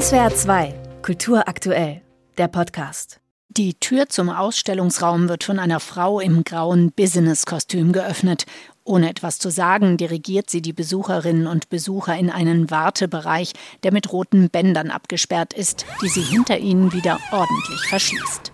[0.00, 2.02] SWR 2, Kultur aktuell,
[2.36, 3.20] der Podcast.
[3.48, 8.44] Die Tür zum Ausstellungsraum wird von einer Frau im grauen Business-Kostüm geöffnet.
[8.82, 13.52] Ohne etwas zu sagen, dirigiert sie die Besucherinnen und Besucher in einen Wartebereich,
[13.84, 18.50] der mit roten Bändern abgesperrt ist, die sie hinter ihnen wieder ordentlich verschließt.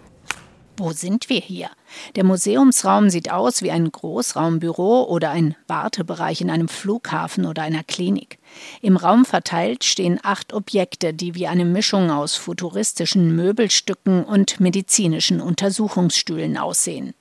[0.77, 1.71] Wo sind wir hier?
[2.17, 7.85] Der Museumsraum sieht aus wie ein Großraumbüro oder ein Wartebereich in einem Flughafen oder einer
[7.85, 8.39] Klinik.
[8.83, 15.41] Im Raum verteilt stehen acht Objekte, die wie eine Mischung aus futuristischen Möbelstücken und medizinischen
[15.41, 17.15] Untersuchungsstühlen aussehen.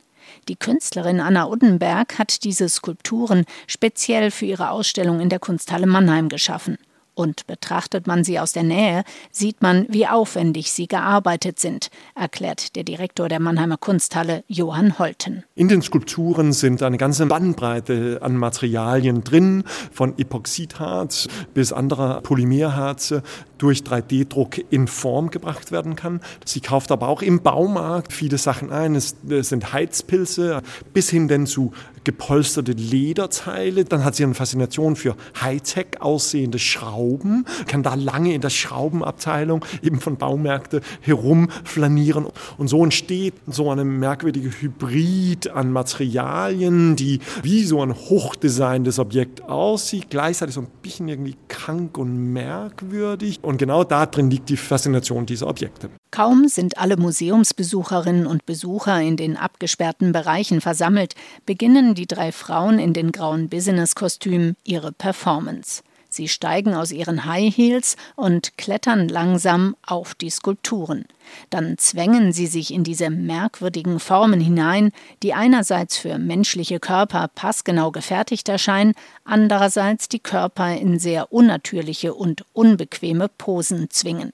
[0.48, 6.30] Die Künstlerin Anna Uddenberg hat diese Skulpturen speziell für ihre Ausstellung in der Kunsthalle Mannheim
[6.30, 6.78] geschaffen.
[7.20, 12.78] Und betrachtet man sie aus der Nähe, sieht man, wie aufwendig sie gearbeitet sind, erklärt
[12.78, 15.44] der Direktor der Mannheimer Kunsthalle Johann Holten.
[15.54, 23.22] In den Skulpturen sind eine ganze Bandbreite an Materialien drin, von Epoxidharz bis anderer Polymerharze
[23.60, 26.22] durch 3D-Druck in Form gebracht werden kann.
[26.44, 28.96] Sie kauft aber auch im Baumarkt viele Sachen ein.
[28.96, 31.72] Es sind Heizpilze bis hin denn zu
[32.04, 33.86] gepolsterte Lederteile.
[33.86, 39.64] Dann hat sie eine Faszination für Hightech aussehende Schrauben, kann da lange in der Schraubenabteilung
[39.84, 42.26] eben von Baumärkten herumflanieren.
[42.58, 49.44] Und so entsteht so eine merkwürdige Hybrid an Materialien, die wie so ein hochdesigntes Objekt
[49.44, 53.40] aussieht, gleichzeitig so ein bisschen irgendwie krank und merkwürdig.
[53.50, 55.90] Und genau da drin liegt die Faszination dieser Objekte.
[56.12, 61.16] Kaum sind alle Museumsbesucherinnen und Besucher in den abgesperrten Bereichen versammelt,
[61.48, 65.82] beginnen die drei Frauen in den grauen Business-Kostümen ihre Performance.
[66.20, 71.06] Sie steigen aus ihren High Heels und klettern langsam auf die Skulpturen.
[71.50, 74.92] Dann zwängen sie sich in diese merkwürdigen Formen hinein,
[75.24, 82.44] die einerseits für menschliche Körper passgenau gefertigt erscheinen, andererseits die Körper in sehr unnatürliche und
[82.52, 84.34] unbequeme Posen zwingen.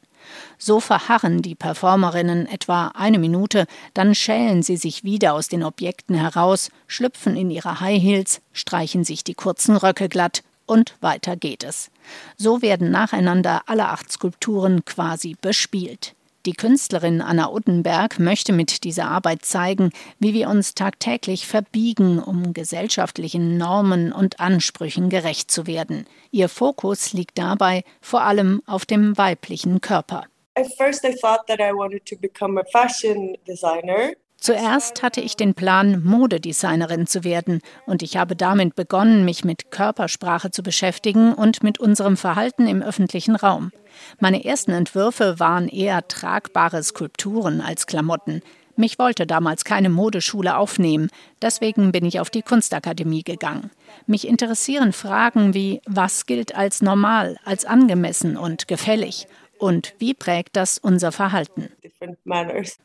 [0.58, 6.16] So verharren die Performerinnen etwa eine Minute, dann schälen sie sich wieder aus den Objekten
[6.16, 11.64] heraus, schlüpfen in ihre High Heels, streichen sich die kurzen Röcke glatt und weiter geht
[11.64, 11.92] es.
[12.38, 16.16] So werden nacheinander alle acht Skulpturen quasi bespielt.
[16.46, 22.53] Die Künstlerin Anna Uddenberg möchte mit dieser Arbeit zeigen, wie wir uns tagtäglich verbiegen, um
[22.53, 26.06] gesellschaftlichen Normen und Ansprüchen gerecht zu werden.
[26.30, 30.26] Ihr Fokus liegt dabei vor allem auf dem weiblichen Körper.
[30.53, 34.14] At first I thought that I wanted to become a fashion designer.
[34.45, 39.72] Zuerst hatte ich den Plan, Modedesignerin zu werden, und ich habe damit begonnen, mich mit
[39.72, 43.72] Körpersprache zu beschäftigen und mit unserem Verhalten im öffentlichen Raum.
[44.19, 48.44] Meine ersten Entwürfe waren eher tragbare Skulpturen als Klamotten.
[48.75, 51.09] Mich wollte damals keine Modeschule aufnehmen,
[51.41, 53.72] deswegen bin ich auf die Kunstakademie gegangen.
[54.05, 59.28] Mich interessieren Fragen wie, was gilt als normal, als angemessen und gefällig
[59.59, 61.69] und wie prägt das unser Verhalten?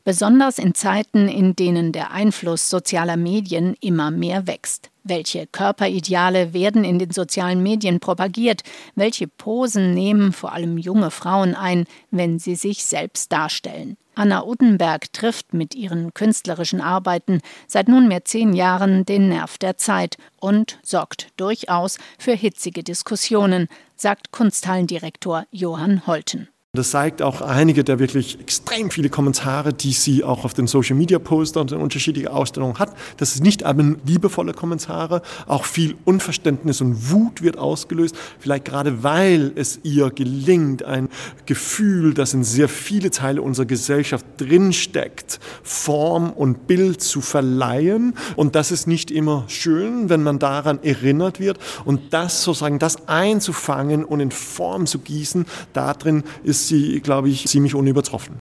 [0.04, 4.90] Besonders in Zeiten, in denen der Einfluss sozialer Medien immer mehr wächst.
[5.02, 8.62] Welche Körperideale werden in den sozialen Medien propagiert?
[8.94, 13.96] Welche Posen nehmen vor allem junge Frauen ein, wenn sie sich selbst darstellen?
[14.14, 20.18] Anna Uddenberg trifft mit ihren künstlerischen Arbeiten seit nunmehr zehn Jahren den Nerv der Zeit
[20.38, 26.48] und sorgt durchaus für hitzige Diskussionen, sagt Kunsthallendirektor Johann Holten.
[26.72, 30.94] Das zeigt auch einige der wirklich extrem viele Kommentare, die sie auch auf den Social
[30.94, 32.96] Media Poster und in unterschiedlichen Ausstellungen hat.
[33.16, 39.02] Das ist nicht aber liebevolle Kommentare, auch viel Unverständnis und Wut wird ausgelöst, vielleicht gerade
[39.02, 41.08] weil es ihr gelingt, ein
[41.44, 48.14] Gefühl, das in sehr viele Teile unserer Gesellschaft drinsteckt, Form und Bild zu verleihen.
[48.36, 51.58] Und das ist nicht immer schön, wenn man daran erinnert wird.
[51.84, 57.28] Und das sozusagen, das einzufangen und in Form zu gießen, darin ist ist sie, glaube
[57.30, 58.38] ich, ziemlich unübertroffen.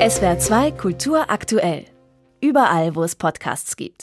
[0.00, 1.86] SWR 2 Kultur aktuell.
[2.40, 3.96] Überall, wo es Podcasts gibt.